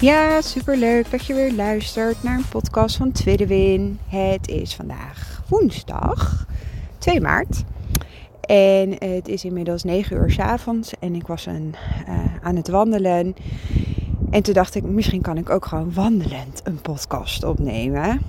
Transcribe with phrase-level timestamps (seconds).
[0.00, 3.98] Ja, super leuk dat je weer luistert naar een podcast van Tweede Win.
[4.08, 6.46] Het is vandaag woensdag
[6.98, 7.64] 2 maart.
[8.40, 11.54] En het is inmiddels 9 uur s avonds en ik was uh,
[12.42, 13.34] aan het wandelen.
[14.30, 18.20] En toen dacht ik, misschien kan ik ook gewoon wandelend een podcast opnemen.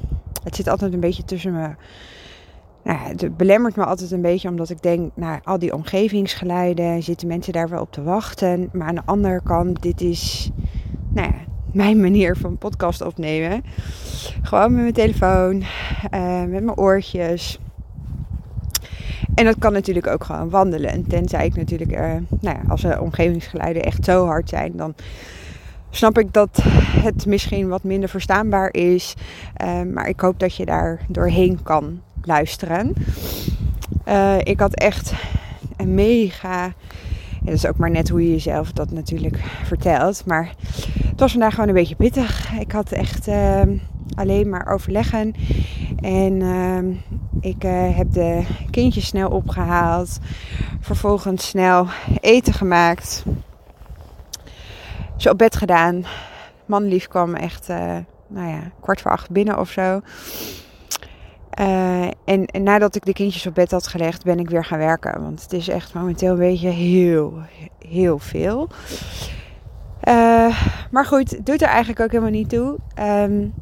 [0.44, 1.70] Het zit altijd een beetje tussen me.
[2.84, 7.28] Nou, het belemmert me altijd een beetje omdat ik denk, nou, al die omgevingsgeluiden, zitten
[7.28, 8.70] mensen daar wel op te wachten.
[8.74, 10.52] Maar aan de andere kant, dit is,
[11.14, 13.64] nou ja, mijn manier van podcast opnemen.
[14.42, 15.64] Gewoon met mijn telefoon,
[16.14, 17.60] uh, met mijn oortjes.
[19.36, 21.08] En dat kan natuurlijk ook gewoon wandelen.
[21.08, 22.00] Tenzij ik natuurlijk, uh,
[22.40, 24.96] nou ja, als de omgevingsgeluiden echt zo hard zijn, dan
[25.90, 26.60] snap ik dat
[27.04, 29.14] het misschien wat minder verstaanbaar is.
[29.64, 32.94] Uh, maar ik hoop dat je daar doorheen kan luisteren.
[34.44, 35.14] Ik had echt
[35.78, 36.64] een mega.
[36.64, 40.26] Ja, dat is ook maar net hoe je jezelf dat natuurlijk vertelt.
[40.26, 40.54] Maar
[41.20, 42.52] het was vandaag gewoon een beetje pittig.
[42.60, 43.62] Ik had echt uh,
[44.16, 45.34] alleen maar overleggen.
[46.02, 46.92] En ehm,
[47.42, 50.20] ik uh, heb de kindjes snel opgehaald.
[50.80, 51.88] Vervolgens snel
[52.22, 53.24] eten gemaakt.
[55.18, 56.06] Ze op bed gedaan.
[56.66, 57.98] Manlief kwam echt, uh,
[58.28, 60.02] nou ja, kwart voor acht binnen of zo.
[61.60, 64.80] Uh, en, en, nadat ik de kindjes op bed had gelegd, ben ik weer gaan
[64.80, 65.22] werken.
[65.22, 67.34] Want het is echt momenteel een beetje heel,
[67.88, 68.70] heel veel.
[70.10, 72.78] Uh, maar goed, doet er eigenlijk ook helemaal niet toe.
[73.00, 73.54] Um,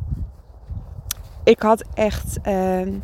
[1.43, 3.03] ik had echt um,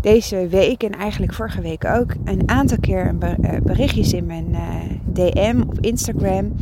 [0.00, 4.56] deze week en eigenlijk vorige week ook een aantal keer een berichtjes in mijn
[5.12, 6.52] DM op Instagram.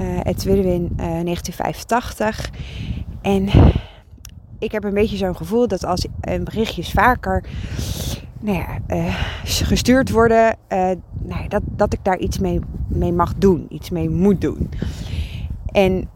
[0.00, 2.50] Uh, het Widwin 1985.
[3.22, 3.48] En
[4.58, 6.06] ik heb een beetje zo'n gevoel dat als
[6.44, 7.44] berichtjes vaker
[8.40, 9.14] nou ja, uh,
[9.44, 10.78] gestuurd worden, uh,
[11.22, 14.70] nou ja, dat, dat ik daar iets mee, mee mag doen, iets mee moet doen.
[15.72, 16.08] En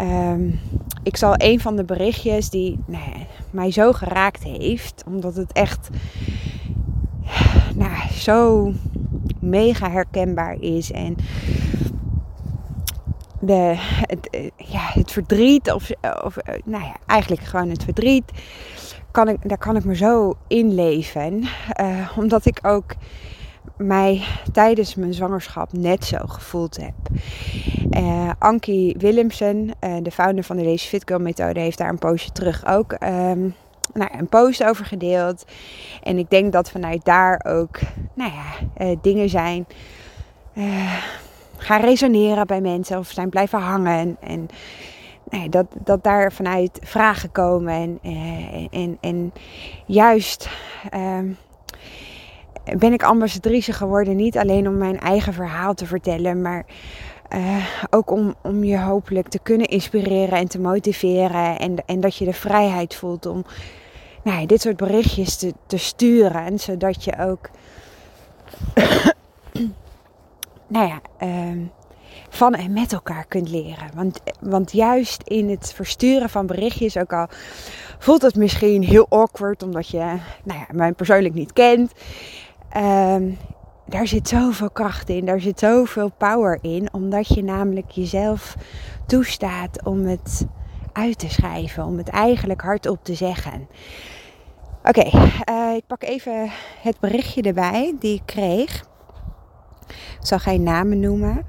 [0.00, 0.60] um,
[1.02, 3.04] ik zal een van de berichtjes die nou
[3.50, 5.88] mij zo geraakt heeft, omdat het echt
[7.74, 8.72] nou, zo
[9.38, 11.16] mega herkenbaar is en
[13.40, 15.90] de, het, ja, het verdriet, of,
[16.22, 18.32] of nou ja, eigenlijk gewoon het verdriet,
[19.10, 21.42] kan ik, daar kan ik me zo inleven.
[21.80, 22.94] Uh, omdat ik ook
[23.80, 26.94] mij tijdens mijn zwangerschap net zo gevoeld heb.
[27.90, 31.98] Uh, Ankie Willemsen, uh, de founder van de Lazy Fit Girl methode, heeft daar een
[31.98, 33.54] poosje terug ook um,
[33.94, 35.44] nou, een post over gedeeld.
[36.02, 37.78] En ik denk dat vanuit daar ook
[38.14, 39.66] nou ja, dingen zijn
[41.56, 44.16] gaan resoneren bij mensen of zijn blijven hangen.
[44.20, 44.48] En
[45.30, 47.98] nee, dat, dat daar vanuit vragen komen.
[48.02, 49.32] En, en, en,
[49.86, 50.48] juist
[50.94, 51.36] um,
[52.78, 54.16] ben ik ambassadrice geworden.
[54.16, 56.64] Niet alleen om mijn eigen verhaal te vertellen, maar
[57.34, 61.58] uh, ook om, om je hopelijk te kunnen inspireren en te motiveren.
[61.58, 63.44] En, en dat je de vrijheid voelt om
[64.24, 66.58] nou, dit soort berichtjes te, te sturen.
[66.58, 67.50] Zodat je ook
[70.66, 71.66] nou ja, uh,
[72.28, 73.90] van en met elkaar kunt leren.
[73.94, 77.26] Want, want juist in het versturen van berichtjes, ook al
[77.98, 79.98] voelt het misschien heel awkward, omdat je
[80.44, 81.92] nou ja, mij persoonlijk niet kent.
[82.76, 83.38] Um,
[83.86, 88.56] daar zit zoveel kracht in, daar zit zoveel power in, omdat je namelijk jezelf
[89.06, 90.46] toestaat om het
[90.92, 93.68] uit te schrijven, om het eigenlijk hardop te zeggen.
[94.82, 95.06] Oké,
[95.50, 96.50] uh, ik pak even
[96.82, 98.84] het berichtje erbij die ik kreeg.
[99.88, 101.44] Ik zal geen namen noemen.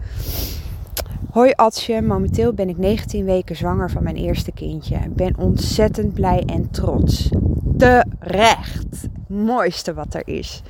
[1.31, 4.97] Hoi Atsje, momenteel ben ik 19 weken zwanger van mijn eerste kindje.
[5.09, 7.29] Ben ontzettend blij en trots.
[7.77, 9.09] Terecht.
[9.31, 10.61] Mooiste wat er is.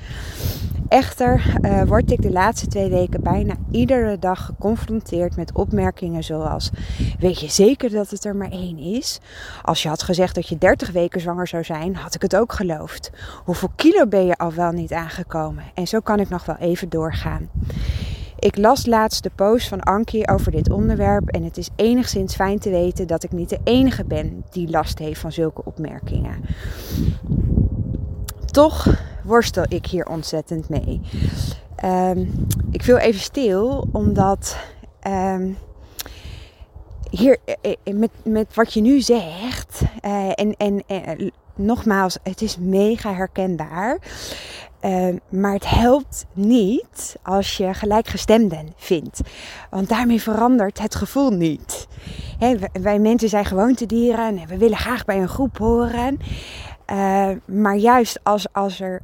[0.87, 6.69] Echter uh, word ik de laatste twee weken bijna iedere dag geconfronteerd met opmerkingen zoals:
[7.19, 9.19] Weet je zeker dat het er maar één is?
[9.61, 12.53] Als je had gezegd dat je 30 weken zwanger zou zijn, had ik het ook
[12.53, 13.11] geloofd.
[13.43, 15.63] Hoeveel kilo ben je al wel niet aangekomen?
[15.73, 17.49] En zo kan ik nog wel even doorgaan.
[18.39, 22.59] Ik las laatst de post van Ankie over dit onderwerp en het is enigszins fijn
[22.59, 26.45] te weten dat ik niet de enige ben die last heeft van zulke opmerkingen.
[28.51, 28.87] Toch
[29.23, 31.01] worstel ik hier ontzettend mee.
[31.75, 32.25] ehm,
[32.71, 34.57] ik viel even stil omdat
[34.99, 35.51] ehm,
[37.09, 39.81] hier eh, eh, met, met wat je nu zegt
[40.35, 40.83] en, en
[41.55, 43.99] nogmaals, het is mega herkenbaar.
[44.79, 49.21] Ehm, maar het helpt niet als je gelijkgestemden vindt.
[49.69, 51.87] Want daarmee verandert het gevoel niet.
[52.81, 56.19] wij mensen zijn gewoontedieren en we willen graag bij een groep horen.
[56.91, 59.01] Uh, maar juist als, als er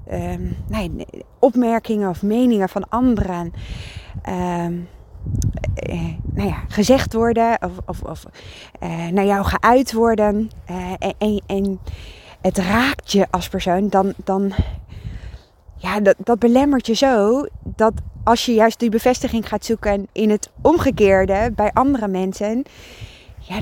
[0.68, 1.06] nee,
[1.40, 3.54] opmerkingen of meningen van anderen
[4.30, 4.66] uh,
[6.34, 8.26] nou ja, gezegd worden of, of, of
[8.80, 10.50] eh, naar jou geuit worden
[11.00, 11.80] en, en, en,
[12.42, 14.52] het raakt je als persoon, dan, dan
[15.76, 17.94] ja, dat, dat belemmert je zo dat
[18.24, 22.64] als je juist die bevestiging gaat zoeken in het omgekeerde bij andere mensen,
[23.38, 23.60] ja,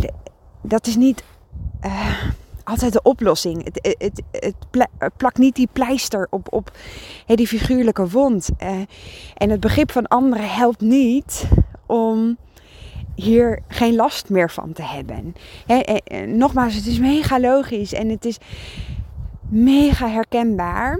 [0.62, 1.24] dat is niet
[2.66, 3.64] altijd de oplossing.
[3.64, 4.56] Het, het, het,
[5.18, 6.72] plakt niet die pleister op, op
[7.26, 8.50] die figuurlijke wond.
[8.64, 8.70] Uh,
[9.34, 11.48] en het begrip van anderen helpt niet
[11.86, 12.38] om
[13.16, 15.36] hier geen last meer van te hebben.
[15.66, 18.38] Eh, nogmaals, het is mega logisch en het is
[19.50, 21.00] mega herkenbaar.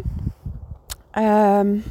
[1.18, 1.84] Um,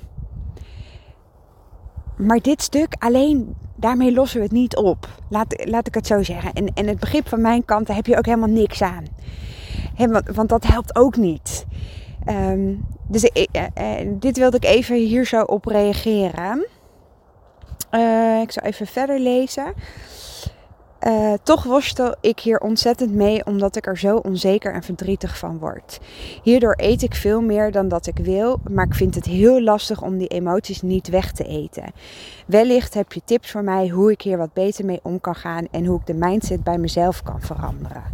[2.17, 5.09] maar dit stuk alleen, daarmee lossen we het niet op.
[5.29, 6.53] Laat, laat ik het zo zeggen.
[6.53, 9.05] En, en het begrip van mijn kant, daar heb je ook helemaal niks aan.
[9.96, 11.67] Want, want, dat helpt ook niet.
[12.29, 13.44] Um, dus uh,
[13.79, 16.67] uh, dit wilde ik even hier zo op reageren.
[17.91, 19.75] Uh, ik zal even verder lezen.
[21.43, 26.00] Toch worstel ik hier ontzettend mee omdat ik er zo onzeker en verdrietig van word.
[26.43, 30.02] Hierdoor eet ik veel meer dan dat ik wil, maar ik vind het heel lastig
[30.02, 31.93] om die emoties niet weg te eten.
[32.46, 35.67] Wellicht heb je tips voor mij hoe ik hier wat beter mee om kan gaan
[35.70, 38.05] en hoe ik de mindset bij mezelf kan veranderen.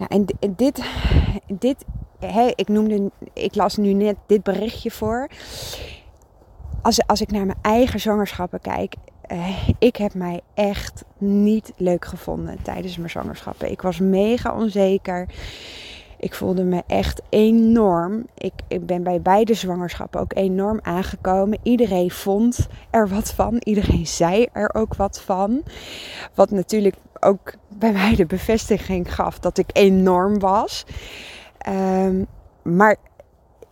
[0.00, 0.82] Nou, en dit,
[1.46, 1.84] dit
[2.54, 5.28] ik noemde, ik las nu net dit berichtje voor.
[6.82, 8.94] Als, als ik naar mijn eigen zwangerschappen kijk,
[9.32, 13.70] uh, ik heb mij echt niet leuk gevonden tijdens mijn zwangerschappen.
[13.70, 15.28] Ik was mega onzeker.
[16.18, 18.26] Ik voelde me echt enorm.
[18.34, 21.58] Ik, ik, ben bij beide zwangerschappen ook enorm aangekomen.
[21.62, 23.56] Iedereen vond er wat van.
[23.64, 25.62] Iedereen zei er ook wat van.
[26.34, 30.84] Wat natuurlijk ook bij mij de bevestiging gaf dat ik enorm was.
[31.68, 32.26] Um,
[32.62, 32.96] maar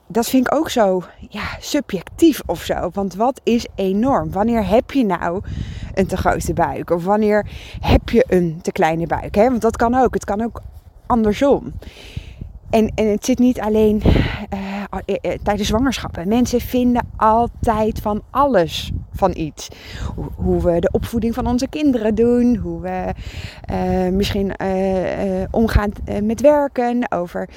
[0.06, 2.90] dat vind ik ook zo ja, subjectief of zo.
[2.92, 4.32] Want wat is enorm?
[4.32, 5.40] Wanneer heb je nou
[5.94, 6.90] een te grote buik?
[6.90, 7.46] Of wanneer
[7.80, 9.34] heb je een te kleine buik?
[9.34, 9.48] Hè?
[9.48, 10.14] Want dat kan ook.
[10.14, 10.62] Het kan ook
[11.06, 11.72] andersom.
[12.70, 14.77] En, en het zit niet alleen uh,
[15.43, 16.29] tijdens zwangerschappen.
[16.29, 19.69] Mensen vinden altijd van alles van iets.
[20.37, 22.56] Hoe, we de opvoeding van onze kinderen doen.
[22.56, 23.12] Hoe we
[24.11, 24.52] misschien
[25.50, 25.93] omgaan
[26.23, 27.12] met werken.
[27.12, 27.49] Over...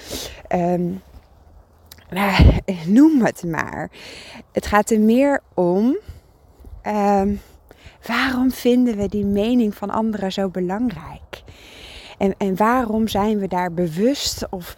[0.55, 1.01] Um,
[2.85, 3.91] noem het maar.
[4.51, 5.97] Het gaat er meer om.
[6.87, 7.41] Um,
[8.07, 11.43] waarom vinden we die mening van anderen zo belangrijk?
[12.17, 14.77] En, en waarom zijn we daar bewust of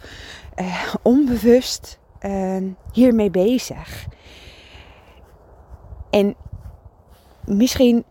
[1.02, 2.56] onbewust uh,
[2.92, 4.06] hiermee bezig?
[6.10, 6.34] En
[7.44, 8.04] misschien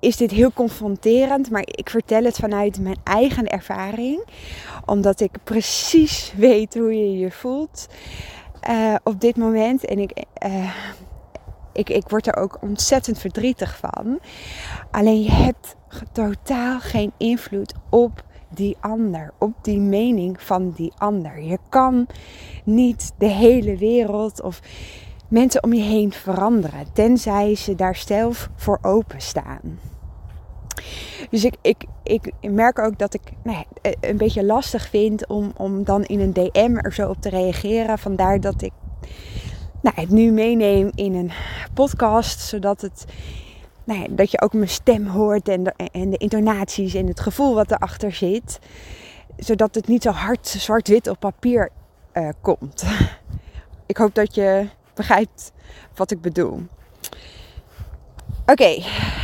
[0.00, 4.24] is dit heel confronterend, maar ik vertel het vanuit mijn eigen ervaring,
[4.84, 7.88] omdat ik precies weet hoe je je voelt
[8.68, 9.84] uh, op dit moment.
[9.84, 10.74] En ik, uh,
[11.72, 14.20] ik, ik word er ook ontzettend verdrietig van.
[14.90, 15.76] Alleen je hebt
[16.12, 21.42] totaal geen invloed op die ander, op die mening van die ander.
[21.42, 22.06] Je kan
[22.64, 24.60] niet de hele wereld of
[25.28, 29.78] mensen om je heen veranderen, tenzij ze daar zelf voor openstaan.
[31.30, 35.52] Dus ik, ik, ik merk ook dat ik nou ja, een beetje lastig vind om,
[35.56, 37.98] om dan in een DM er zo op te reageren.
[37.98, 38.72] Vandaar dat ik
[39.82, 41.32] nou, het nu meeneem in een
[41.74, 43.04] podcast, zodat het,
[43.84, 47.54] nou dat je ook mijn stem hoort en de, en de intonaties en het gevoel
[47.54, 48.58] wat erachter zit.
[49.36, 51.70] Zodat het niet zo hard zwart-wit op papier
[52.14, 52.84] uh, komt.
[53.86, 55.52] ik hoop dat je begrijpt
[55.94, 56.60] wat ik bedoel.
[58.46, 58.76] Oké,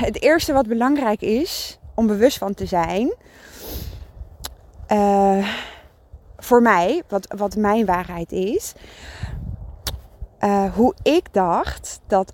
[0.04, 3.14] het eerste wat belangrijk is om bewust van te zijn.
[4.92, 5.48] Uh,
[6.36, 8.72] voor mij, wat, wat mijn waarheid is.
[10.40, 12.32] Uh, hoe ik dacht dat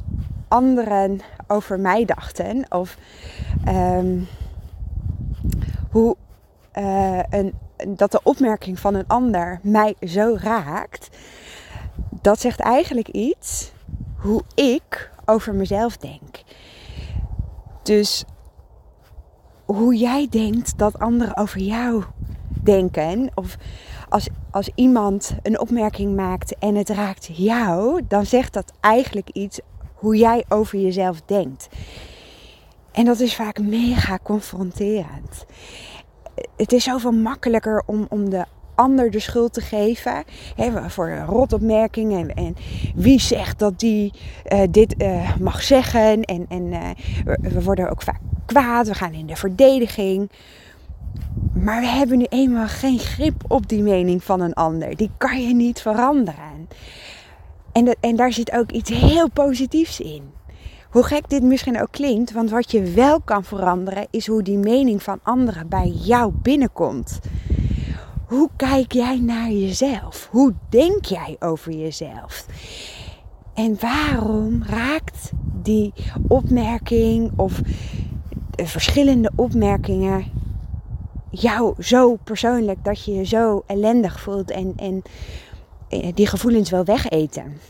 [0.49, 2.67] anderen over mij dachten.
[2.69, 2.97] Of
[3.69, 4.29] um,
[5.91, 6.17] hoe
[6.75, 7.55] uh, een,
[7.89, 11.17] dat de opmerking van een ander mij zo raakt.
[12.11, 13.73] Dat zegt eigenlijk iets
[14.17, 16.43] hoe ik over mezelf denk.
[17.83, 18.25] Dus
[19.65, 22.05] hoe jij denkt dat anderen over jou
[22.63, 23.57] denken of
[24.09, 29.61] als, als iemand een opmerking maakt en het raakt jou, dan zegt dat eigenlijk iets
[30.05, 31.69] hoe jij over jezelf denkt.
[32.93, 35.47] En dat is vaak mega confronterend.
[36.57, 38.45] Het is zoveel makkelijker om, om de
[38.75, 40.25] ander de schuld te geven.
[40.57, 42.29] Hè, voor rotopmerkingen.
[42.29, 42.57] En, en
[42.95, 44.13] wie zegt dat die
[44.53, 46.23] uh, dit uh, mag zeggen.
[46.23, 46.89] En, en uh,
[47.41, 48.89] we worden ook vaak kwaad.
[48.89, 50.31] We gaan in de verdediging.
[51.53, 54.97] Maar we hebben nu eenmaal geen grip op die mening van een ander.
[54.97, 56.69] Die kan je niet veranderen.
[57.75, 60.33] En, en daar zit ook iets heel positiefs in.
[60.91, 64.59] Hoe gek dit misschien ook klinkt, want wat je wel kan veranderen is hoe die
[64.59, 67.21] mening van anderen bij jou binnenkomt.
[68.27, 70.29] Hoe kijk jij naar jezelf?
[70.31, 72.47] Hoe denk jij over jezelf?
[73.55, 75.93] En waarom raakt die
[76.29, 77.61] opmerking of
[78.51, 80.25] de verschillende opmerkingen
[81.31, 85.03] jou zo persoonlijk dat je je zo ellendig voelt en, en
[86.15, 87.61] die gevoelens wil wegeten?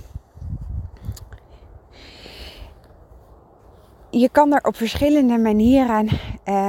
[4.10, 6.08] Je kan er op verschillende manieren
[6.44, 6.68] uh,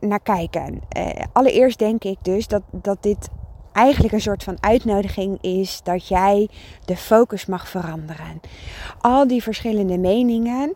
[0.00, 0.80] naar kijken.
[0.96, 3.28] Uh, allereerst denk ik dus dat, dat dit
[3.72, 6.48] eigenlijk een soort van uitnodiging is dat jij
[6.84, 8.40] de focus mag veranderen.
[9.00, 10.72] Al die verschillende meningen.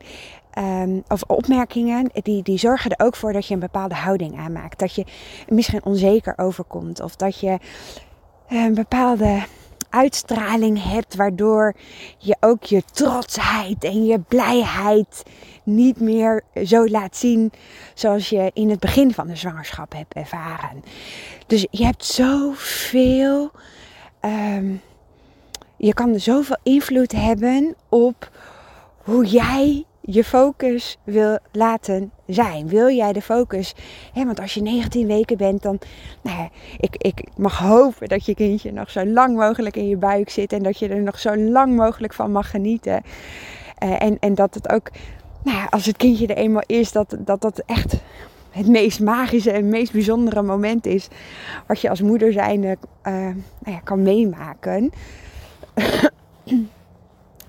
[0.58, 4.78] Um, of opmerkingen, die, die zorgen er ook voor dat je een bepaalde houding aanmaakt.
[4.78, 5.04] Dat je
[5.48, 7.00] misschien onzeker overkomt.
[7.02, 7.58] Of dat je
[8.50, 9.42] een bepaalde
[9.90, 11.74] uitstraling hebt, waardoor
[12.18, 15.22] je ook je trotsheid en je blijheid
[15.62, 17.52] niet meer zo laat zien
[17.94, 20.84] zoals je in het begin van de zwangerschap hebt ervaren.
[21.46, 23.50] Dus je hebt zoveel,
[24.20, 24.80] um,
[25.76, 28.30] je kan zoveel invloed hebben op
[28.98, 32.68] hoe jij je focus wil laten zijn.
[32.68, 33.74] Wil jij de focus?
[34.12, 35.78] Hè, want als je 19 weken bent, dan.
[36.22, 39.96] Nou ja, ik, ik mag hopen dat je kindje nog zo lang mogelijk in je
[39.96, 40.52] buik zit.
[40.52, 43.02] En dat je er nog zo lang mogelijk van mag genieten.
[43.84, 44.90] Uh, en, en dat het ook.
[45.44, 47.96] Nou ja, als het kindje er eenmaal is, dat dat, dat echt
[48.50, 51.08] het meest magische en meest bijzondere moment is.
[51.66, 53.34] Wat je als moeder zijnde uh, nou
[53.64, 54.92] ja, kan meemaken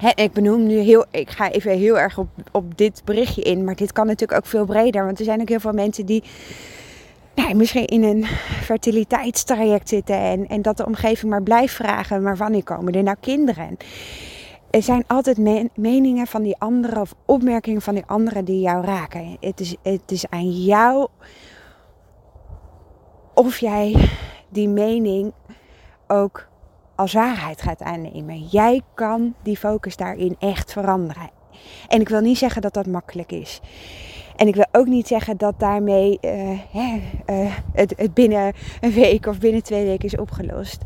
[0.10, 3.75] ik benoem nu heel, ik ga even heel erg op, op dit berichtje in, maar
[3.75, 5.05] dit kan natuurlijk ook veel breder.
[5.05, 6.24] Want er zijn ook heel veel mensen die
[7.36, 8.25] nou, misschien in een
[8.63, 13.17] fertiliteitstraject zitten en, en dat de omgeving maar blijft vragen, maar wanneer komen er nou
[13.20, 13.77] kinderen?
[14.70, 15.38] Er zijn altijd
[15.75, 19.38] meningen van die anderen of opmerkingen van die anderen die jou raken.
[19.39, 21.08] Het is, het is aan jou
[23.34, 24.10] of jij
[24.50, 25.34] die mening
[26.08, 26.48] ook
[27.01, 28.46] als waarheid gaat aannemen.
[28.50, 31.29] Jij kan die focus daarin echt veranderen.
[31.88, 33.60] En ik wil niet zeggen dat dat makkelijk is.
[34.36, 36.17] En ik wil ook niet zeggen dat daarmee
[36.72, 40.81] hè, uh, het, het, binnen een week of binnen twee weken is opgelost.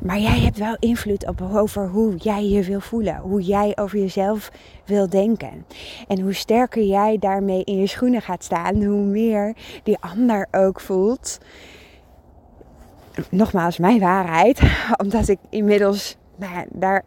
[0.00, 3.16] Maar jij hebt wel invloed op over hoe jij je wil voelen.
[3.16, 4.50] Hoe jij over jezelf
[4.84, 5.66] wil denken.
[6.08, 10.80] En hoe sterker jij daarmee in je schoenen gaat staan, hoe meer die ander ook
[10.80, 11.38] voelt
[13.30, 14.60] nogmaals mijn waarheid,
[15.04, 17.02] omdat ik inmiddels nou daar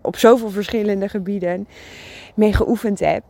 [0.00, 1.68] op zoveel verschillende gebieden
[2.34, 3.22] mee geoefend heb,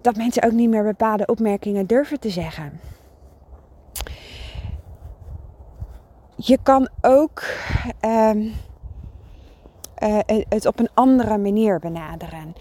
[0.00, 2.80] dat mensen ook niet meer bepaalde opmerkingen durven te zeggen.
[6.36, 7.42] Je kan ook
[8.04, 8.52] um,
[10.02, 10.18] uh,
[10.48, 12.54] het op een andere manier benaderen.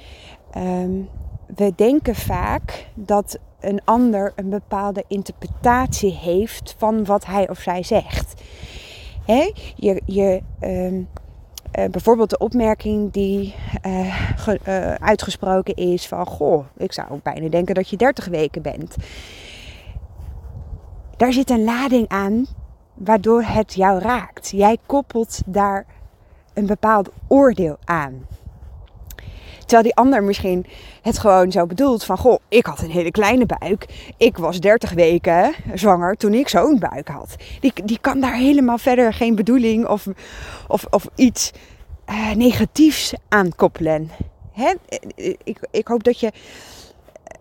[0.57, 1.09] Um,
[1.55, 7.83] we denken vaak dat een ander een bepaalde interpretatie heeft van wat hij of zij
[7.83, 8.41] zegt.
[9.25, 9.51] Hè?
[9.75, 11.05] Je, je, uh, uh,
[11.71, 13.55] bijvoorbeeld de opmerking die
[14.35, 16.25] ge, uh, uitgesproken is van...
[16.25, 18.95] Goh, ik zou bijna denken dat je 30 weken bent.
[21.17, 22.45] Daar zit een lading aan
[22.93, 24.49] waardoor het jou raakt.
[24.49, 25.85] Jij koppelt daar
[26.53, 28.25] een bepaald oordeel aan.
[29.65, 30.65] Terwijl die ander misschien
[31.01, 32.17] het gewoon zo bedoelt van...
[32.17, 33.85] Goh, ik had een hele kleine buik.
[34.17, 37.35] Ik was 30 weken zwanger toen ik zo'n buik had.
[37.59, 40.07] Die, die kan daar helemaal verder geen bedoeling of,
[40.67, 41.51] of, of iets
[42.09, 44.09] uh, negatiefs aan koppelen.
[44.51, 44.73] Hè?
[45.43, 46.31] Ik, ik hoop dat je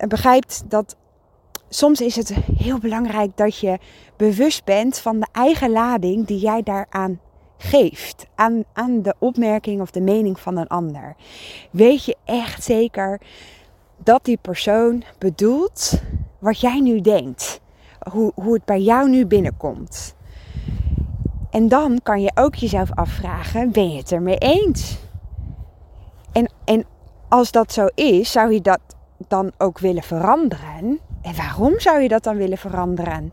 [0.09, 0.97] begrijpt dat
[1.69, 3.79] soms is het heel belangrijk dat je
[4.17, 7.21] bewust bent van de eigen lading die jij daaraan
[7.57, 11.17] geeft aan, aan de opmerking of de mening van een ander.
[11.71, 13.21] Weet je echt zeker
[13.97, 16.03] dat die persoon bedoelt
[16.39, 17.61] wat jij nu denkt.
[18.11, 20.15] Hoe, hoe het bij jou nu binnenkomt.
[21.51, 24.99] En dan kan je ook jezelf afvragen: ben je het ermee eens?
[26.33, 26.85] En, en
[27.29, 28.81] als dat zo is, zou je dat
[29.29, 31.01] dan ook willen veranderen?
[31.23, 33.33] En waarom zou je dat dan willen veranderen?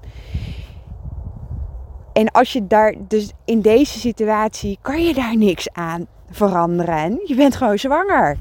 [2.13, 7.21] En als je daar, dus in deze situatie, kan je daar niks aan veranderen.
[7.25, 8.39] Je bent gewoon zwanger.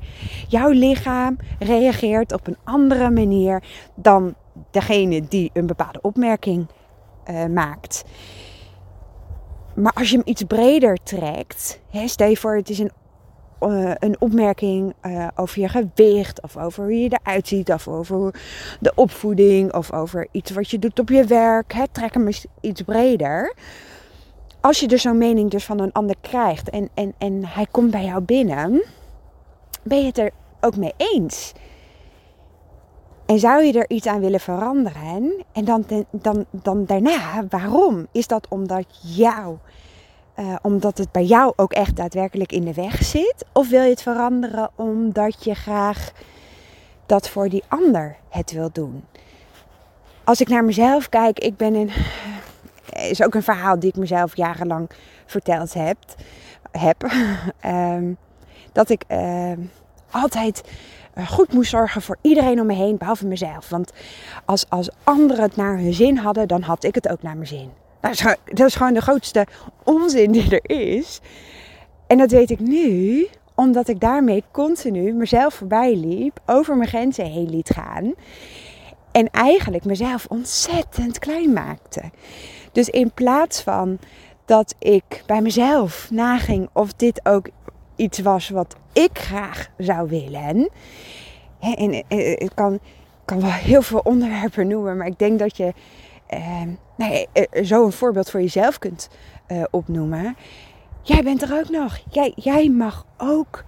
[0.49, 3.63] Jouw lichaam reageert op een andere manier
[3.95, 4.35] dan
[4.71, 6.67] degene die een bepaalde opmerking
[7.31, 8.05] uh, maakt.
[9.75, 12.93] Maar als je hem iets breder trekt, hè, stel je voor, het is een,
[13.61, 18.35] uh, een opmerking uh, over je gewicht, of over hoe je eruit ziet, of over
[18.81, 21.73] de opvoeding, of over iets wat je doet op je werk.
[21.73, 23.55] Hè, trek hem eens iets breder.
[24.61, 27.91] Als je dus zo'n mening dus van een ander krijgt en, en, en hij komt
[27.91, 28.83] bij jou binnen,
[29.83, 31.53] ben je het er ook mee eens.
[33.27, 35.45] En zou je er iets aan willen veranderen?
[35.53, 38.07] En dan, dan, dan daarna, waarom?
[38.13, 38.85] Is dat omdat
[39.17, 39.57] jou,
[40.41, 43.45] uh, omdat het bij jou ook echt daadwerkelijk in de weg zit?
[43.53, 46.13] Of wil je het veranderen omdat je graag
[47.07, 49.05] dat voor die ander het wil doen?
[50.25, 51.91] Als ik naar mezelf kijk, ik ben een.
[52.91, 54.91] Is ook een verhaal die ik mezelf jarenlang
[55.27, 55.97] verteld heb.
[56.71, 57.13] heb
[57.67, 58.17] um,
[58.73, 59.53] dat ik uh,
[60.11, 60.63] altijd
[61.15, 63.69] eh, goed moest zorgen voor iedereen om me heen, behalve mezelf.
[63.69, 63.93] Want
[64.45, 67.47] als, als anderen het naar hun zin hadden, dan had ik het ook naar mijn
[67.47, 67.71] zin.
[68.01, 69.47] Dat is, dat is gewoon de grootste
[69.85, 71.21] onzin die er is.
[72.07, 77.25] En dat weet ik nu, omdat ik daarmee continu mezelf voorbij liep, over mijn grenzen
[77.25, 78.15] heen liet gaan.
[79.13, 82.03] En eigenlijk mezelf ontzettend klein maakte.
[82.73, 83.99] Dus in plaats van
[84.45, 87.49] dat ik bij mezelf naging of dit ook
[87.97, 90.71] iets was wat ik graag zou willen.
[91.61, 91.93] En,
[92.41, 92.79] ik kan,
[93.25, 95.73] kan wel heel veel onderwerpen noemen, maar ik denk dat je
[96.27, 96.63] eh,
[97.01, 99.09] nou zo een voorbeeld voor jezelf kunt
[99.49, 100.37] uh, opnoemen.
[101.03, 101.99] Jij bent er ook nog.
[102.11, 103.65] Jij, jij mag ook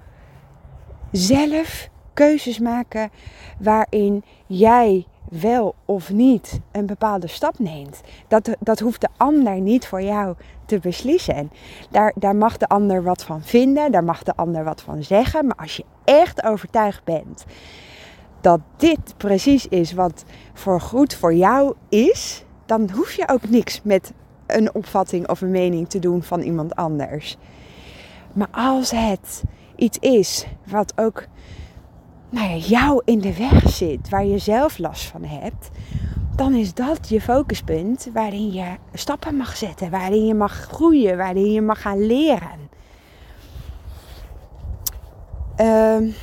[1.10, 3.10] zelf keuzes maken
[3.58, 8.00] waarin jij wel of niet een bepaalde stap neemt.
[8.28, 10.34] Dat, dat hoeft de ander niet voor jou
[10.66, 11.50] te beslissen.
[11.90, 15.46] Daar, daar mag de ander wat van vinden, daar mag de ander wat van zeggen.
[15.46, 17.44] Maar als je echt overtuigd bent
[18.40, 23.80] dat dit precies is wat voor goed voor jou is, dan hoef je ook niks
[23.82, 24.12] met
[24.46, 27.36] een opvatting of een mening te doen van iemand anders.
[28.32, 29.42] Maar als het
[29.76, 31.24] iets is wat ook
[32.28, 35.70] nou ja, jou in de weg zit, waar je zelf last van hebt,
[36.36, 41.52] dan is dat je focuspunt waarin je stappen mag zetten, waarin je mag groeien, waarin
[41.52, 42.70] je mag gaan leren.
[45.60, 46.14] Uh,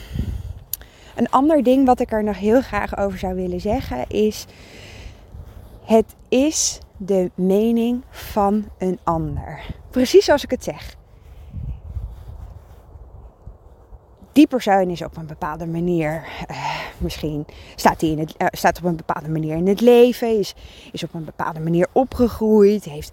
[1.15, 4.45] een ander ding wat ik er nog heel graag over zou willen zeggen is:
[5.89, 9.75] het is de mening van een ander.
[9.89, 10.97] Precies zoals ik het zeg.
[14.39, 18.95] die persoon is op een bepaalde manier, uh, misschien staat, hij uh, staat op een
[18.95, 20.53] bepaalde manier in het leven, is,
[20.91, 23.11] is op een bepaalde manier opgegroeid, heeft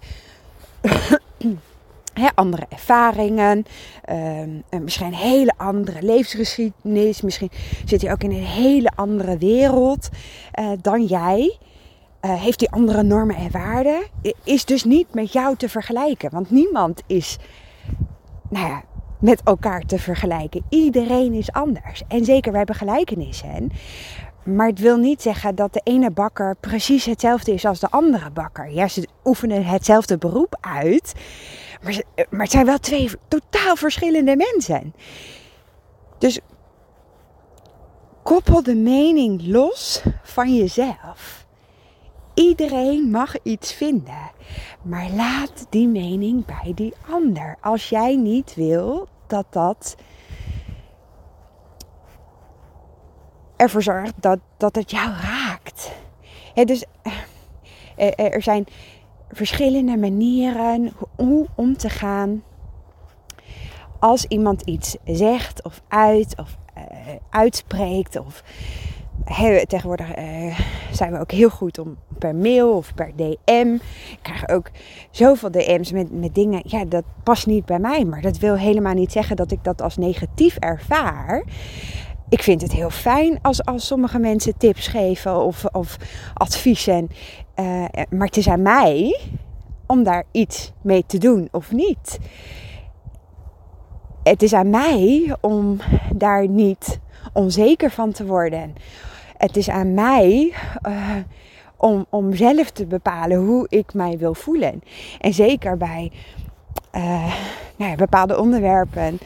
[2.35, 3.65] andere ervaringen,
[4.11, 7.51] uh, misschien een hele andere levensgeschiedenis, misschien
[7.85, 10.09] zit hij ook in een hele andere wereld
[10.59, 11.57] uh, dan jij.
[12.21, 14.01] Heeft die andere normen en waarden,
[14.43, 16.29] is dus niet met jou te vergelijken.
[16.31, 17.37] Want niemand is
[18.49, 18.83] nou ja,
[19.19, 20.63] met elkaar te vergelijken.
[20.69, 22.03] Iedereen is anders.
[22.07, 23.71] En zeker, wij hebben gelijkenissen.
[24.43, 28.29] Maar het wil niet zeggen dat de ene bakker precies hetzelfde is als de andere
[28.29, 28.71] bakker.
[28.71, 31.13] Ja, ze oefenen hetzelfde beroep uit.
[31.83, 34.93] Maar, ze, maar het zijn wel twee totaal verschillende mensen.
[36.17, 36.39] Dus
[38.23, 41.46] koppel de mening los van jezelf.
[42.37, 44.31] Iedereen mag iets vinden.
[44.81, 47.57] Maar laat die mening bij die ander.
[47.61, 49.95] Als jij niet wil dat dat
[53.55, 55.91] ervoor zorgt dat, dat het jou raakt.
[56.53, 58.65] dus eh, eh, er zijn
[59.31, 62.43] verschillende manieren hoe om te gaan
[63.99, 66.83] als iemand iets zegt of uit of uh,
[67.29, 68.43] uitspreekt of
[69.67, 70.59] tegenwoordig uh,
[70.91, 73.77] zijn we ook heel goed om per mail of per DM.
[74.11, 74.69] Ik krijg ook
[75.11, 76.61] zoveel DM's met, met dingen.
[76.63, 78.05] Ja, dat past niet bij mij.
[78.05, 81.43] Maar dat wil helemaal niet zeggen dat ik dat als negatief ervaar.
[82.29, 85.97] Ik vind het heel fijn als, als sommige mensen tips geven of, of
[86.33, 87.09] adviezen.
[87.55, 89.19] Uh, maar het is aan mij
[89.85, 92.19] om daar iets mee te doen of niet.
[94.23, 95.77] Het is aan mij om
[96.15, 96.99] daar niet
[97.33, 98.73] onzeker van te worden
[99.37, 100.53] het is aan mij
[100.87, 101.15] uh,
[101.77, 104.83] om, om zelf te bepalen hoe ik mij wil voelen.
[105.19, 106.11] En zeker bij
[106.95, 107.33] uh,
[107.75, 109.19] nou ja, bepaalde onderwerpen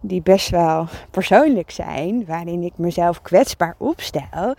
[0.00, 4.54] die best wel persoonlijk zijn, waarin ik mezelf kwetsbaar opstel,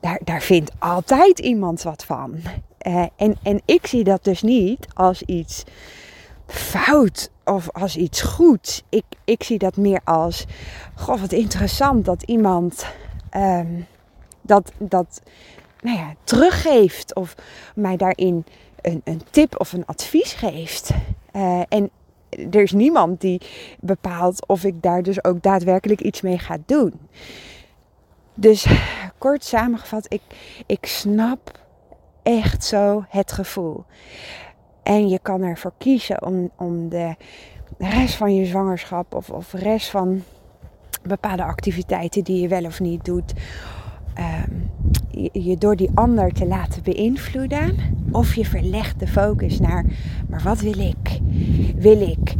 [0.00, 2.38] daar, daar vindt altijd iemand wat van.
[2.78, 5.64] Eh, en, en ik zie dat dus niet als iets
[6.46, 8.82] fout of als iets goeds.
[8.88, 10.44] Ik, ik zie dat meer als,
[10.94, 12.86] goh, wat interessant dat iemand
[13.30, 13.80] ehm,
[14.40, 15.22] dat, dat
[15.80, 17.34] nou ja, teruggeeft of
[17.74, 18.44] mij daarin
[18.80, 20.90] een, een tip of een advies geeft.
[21.32, 21.90] Uh, en
[22.50, 23.40] er is niemand die
[23.80, 26.92] bepaalt of ik daar dus ook daadwerkelijk iets mee ga doen.
[28.34, 28.66] Dus
[29.18, 30.22] kort samengevat, ik,
[30.66, 31.60] ik snap
[32.22, 33.84] echt zo het gevoel.
[34.86, 37.14] En je kan ervoor kiezen om, om de
[37.78, 40.22] rest van je zwangerschap of, of rest van
[41.02, 43.32] bepaalde activiteiten die je wel of niet doet,
[44.18, 44.70] um,
[45.32, 47.76] je, door die ander te laten beïnvloeden.
[48.10, 49.84] Of je verlegt de focus naar,
[50.28, 51.20] maar wat wil ik?
[51.76, 52.34] Wil ik,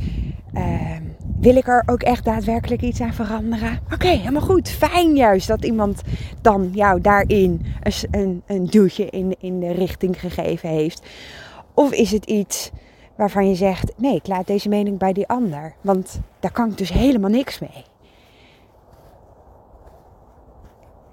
[0.55, 0.97] uh,
[1.41, 3.79] wil ik er ook echt daadwerkelijk iets aan veranderen?
[3.93, 4.69] Oké, helemaal goed.
[4.69, 6.03] Fijn juist dat iemand
[6.41, 7.67] dan jou daarin
[8.11, 11.09] een, een duwtje in, in de richting gegeven heeft.
[11.77, 12.71] Of is het iets
[13.17, 15.75] waarvan je zegt, nee, ik laat deze mening bij die ander.
[15.81, 17.85] Want daar kan ik dus helemaal niks mee.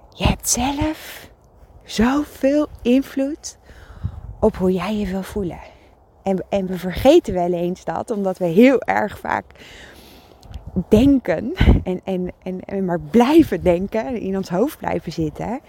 [0.09, 1.29] Je hebt zelf
[1.83, 3.57] zoveel invloed
[4.39, 5.59] op hoe jij je wil voelen.
[6.23, 9.45] En, en we vergeten wel eens dat, omdat we heel erg vaak
[10.89, 15.59] denken en, en, en, en maar blijven denken, in ons hoofd blijven zitten.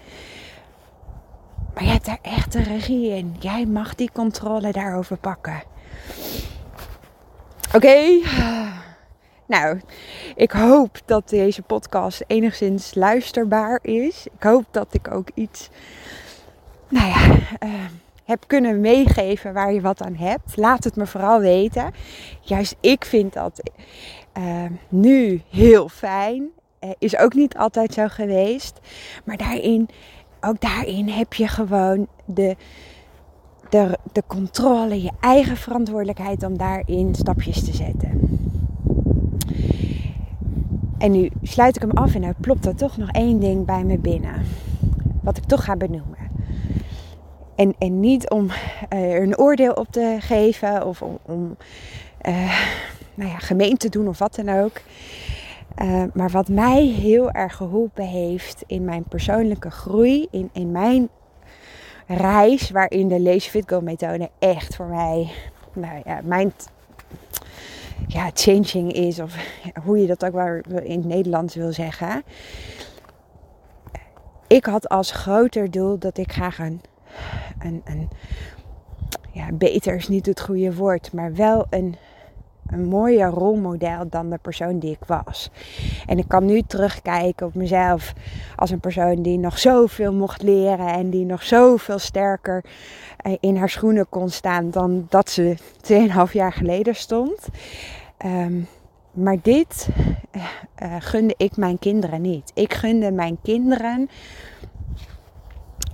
[1.75, 3.35] Maar je hebt daar echt de regie in.
[3.39, 5.63] Jij mag die controle daarover pakken.
[7.73, 8.21] Oké.
[9.47, 9.81] Nou,
[10.35, 14.27] ik hoop dat deze podcast enigszins luisterbaar is.
[14.37, 15.69] Ik hoop dat ik ook iets,
[16.89, 17.27] nou ja,
[17.67, 17.73] uh,
[18.23, 20.57] heb kunnen meegeven waar je wat aan hebt.
[20.57, 21.93] Laat het me vooral weten.
[22.41, 23.71] Juist ik vind dat
[24.37, 26.49] uh, nu heel fijn.
[26.79, 28.79] Uh, is ook niet altijd zo geweest.
[29.25, 29.89] Maar daarin,
[30.45, 32.55] ook daarin heb je gewoon de,
[33.69, 38.39] de, de controle, je eigen verantwoordelijkheid om daarin stapjes te zetten.
[40.97, 43.83] En nu sluit ik hem af en nou plopt er toch nog één ding bij
[43.83, 44.45] me binnen.
[45.21, 46.17] Wat ik toch ga benoemen.
[47.55, 51.57] En, en niet om uh, er een oordeel op te geven of om, om
[52.27, 52.59] uh,
[53.13, 54.81] nou ja, gemeen te doen of wat dan ook.
[55.81, 61.09] Uh, maar wat mij heel erg geholpen heeft in mijn persoonlijke groei, in, in mijn
[62.07, 65.31] reis, waarin de Lazy Fit Go methode echt voor mij,
[65.73, 66.53] nou ja, mijn
[68.07, 69.35] ja, changing is, of
[69.85, 72.23] hoe je dat ook maar in het Nederlands wil zeggen.
[74.47, 76.81] Ik had als groter doel dat ik graag een,
[77.59, 78.09] een, een
[79.31, 81.95] ja, beter is niet het goede woord, maar wel een
[82.75, 85.49] een mooier rolmodel dan de persoon die ik was.
[86.05, 88.13] En ik kan nu terugkijken op mezelf
[88.55, 92.63] als een persoon die nog zoveel mocht leren en die nog zoveel sterker
[93.17, 95.57] eh, in haar schoenen kon staan dan dat ze
[96.27, 97.47] 2,5 jaar geleden stond.
[98.17, 98.61] Ehm,
[99.11, 99.87] maar dit
[100.83, 102.51] uh, gunde ik mijn kinderen niet.
[102.53, 104.09] Ik gunde mijn kinderen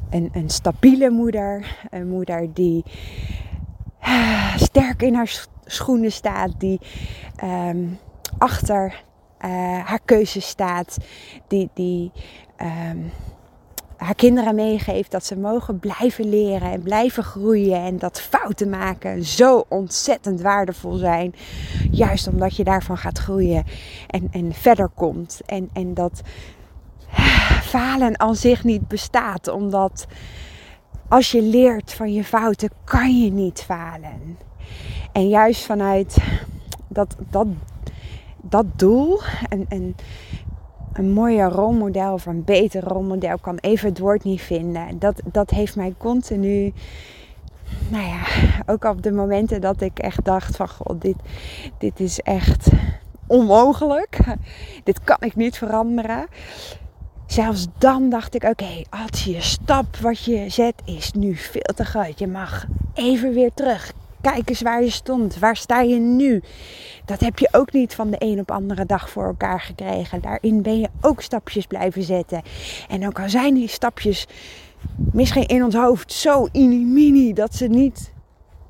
[0.10, 2.84] een, een stabiele moeder, een moeder die
[4.56, 6.80] sterk in haar schoenen staat, die
[7.36, 7.88] ehm,
[8.38, 9.04] achter
[9.46, 9.50] uh,
[9.86, 10.98] haar keuze staat,
[11.48, 12.12] die, die
[12.62, 13.12] um,
[13.98, 19.24] haar kinderen meegeeft dat ze mogen blijven leren en blijven groeien en dat fouten maken
[19.24, 21.36] zo ontzettend waardevol zijn.
[21.92, 23.64] Juist omdat je daarvan gaat groeien
[24.08, 25.42] en, en verder komt.
[25.46, 26.22] En, en dat
[27.62, 30.08] falen aan zich niet bestaat, omdat
[31.08, 34.38] als je leert van je fouten, kan je niet falen.
[35.12, 36.18] En juist vanuit
[36.88, 37.48] dat, dat,
[38.42, 39.96] dat doel en, en
[40.94, 45.00] een mooier rolmodel of een beter rolmodel kan even het woord niet vinden.
[45.00, 46.74] Dat, dat heeft mij continu,
[47.90, 48.24] nou ja,
[48.66, 51.16] ook op de momenten dat ik echt dacht van god, dit,
[51.78, 52.70] dit is echt
[53.28, 54.20] onmogelijk.
[54.84, 56.28] Dit kan ik niet veranderen.
[57.26, 61.86] Zelfs dan dacht ik, oké, als je stap wat je zet is nu veel te
[61.86, 62.20] groot.
[62.20, 63.94] Je mag even weer terug.
[64.22, 65.40] Kijk eens waar je stond.
[65.40, 66.42] Waar sta je nu?
[67.06, 70.22] Dat heb je ook niet van de een op andere dag voor elkaar gekregen.
[70.22, 72.42] Daarin ben je ook stapjes blijven zetten.
[72.90, 74.28] En ook al zijn die stapjes
[74.96, 78.14] misschien in ons hoofd zo mini dat ze niet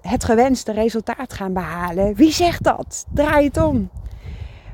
[0.02, 2.16] het gewenste resultaat gaan behalen.
[2.16, 3.06] Wie zegt dat?
[3.14, 3.90] Draai het om.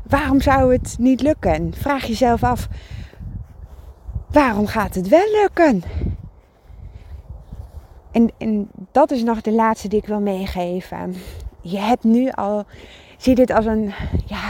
[0.07, 1.73] Waarom zou het niet lukken?
[1.77, 2.67] Vraag jezelf af:
[4.31, 5.83] waarom gaat het wel lukken?
[8.17, 11.15] En, en dat is nog de laatste die ik wil meegeven.
[11.61, 12.65] Je hebt nu al,
[13.17, 13.93] zie dit als een,
[14.25, 14.49] ja,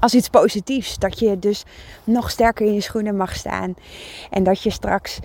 [0.00, 0.98] als iets positiefs.
[0.98, 1.64] Dat je dus
[2.04, 3.74] nog sterker in je schoenen mag staan.
[4.30, 5.18] En dat je straks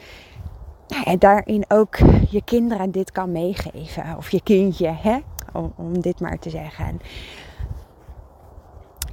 [0.87, 1.97] nou daarin ook
[2.29, 4.17] je kinderen dit kan meegeven.
[4.17, 5.17] Of je kindje, hè?
[5.53, 7.01] Om, om dit maar te zeggen.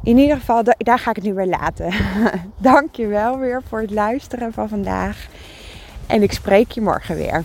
[0.03, 1.93] In ieder geval, daar ga ik het nu weer laten.
[2.57, 5.27] Dank je wel weer voor het luisteren van vandaag.
[6.07, 7.45] En ik spreek je morgen weer.